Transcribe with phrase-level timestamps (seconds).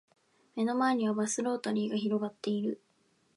[0.55, 2.81] 目の前にはバスロータリーが広がっている